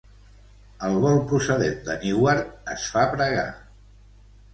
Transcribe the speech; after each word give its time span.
El 0.85 0.95
vol 1.01 1.19
procedent 1.31 1.75
de 1.89 1.97
Newark 2.05 2.73
es 2.77 2.87
fa 2.95 3.05
pregar. 3.13 3.45